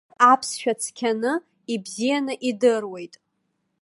Смыр 0.17 0.23
аԥсшәа 0.31 0.73
цқьаны, 0.81 1.33
ибзианы 1.73 2.33
идыруеит. 2.49 3.13